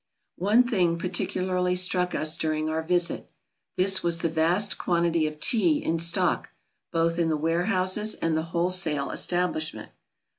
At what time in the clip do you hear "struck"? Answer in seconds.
1.75-2.15